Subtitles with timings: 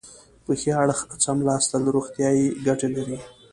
[0.45, 3.17] په ښي اړخ څملاستل روغتیایي ګټې لري.